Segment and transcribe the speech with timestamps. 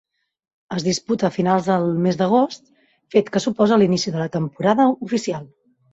[0.75, 2.65] Es disputa a finals del mes d'agost,
[3.17, 5.47] fet que suposa l'inici de la temporada oficial.